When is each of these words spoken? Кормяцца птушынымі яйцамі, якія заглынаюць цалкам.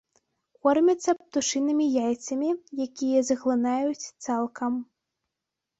Кормяцца 0.67 1.11
птушынымі 1.19 1.85
яйцамі, 2.05 2.49
якія 2.89 3.19
заглынаюць 3.29 4.09
цалкам. 4.27 4.73